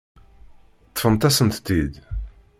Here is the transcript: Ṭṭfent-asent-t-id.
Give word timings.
Ṭṭfent-asent-t-id. 0.89 1.93